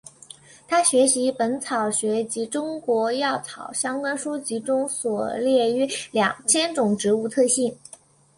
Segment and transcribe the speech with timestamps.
[0.67, 7.77] 他学习本草学及中国药草相关书籍中所列约两千种植物特性。